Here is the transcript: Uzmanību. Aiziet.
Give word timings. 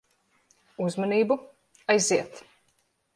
Uzmanību. 0.85 1.37
Aiziet. 1.97 2.43